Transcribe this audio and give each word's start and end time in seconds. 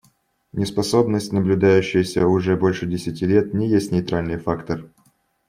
Неспособность, 0.53 1.31
наблюдающаяся 1.31 2.25
уже 2.25 2.55
больше 2.57 2.87
десяти 2.87 3.27
лет, 3.27 3.53
не 3.53 3.69
есть 3.69 3.91
нейтральный 3.91 4.37
фактор. 4.39 4.89